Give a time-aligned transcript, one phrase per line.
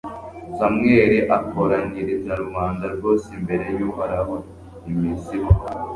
[0.57, 4.35] samweli akoranyiriza rubanda rwose imbere y'uhoraho
[4.89, 5.53] i misipa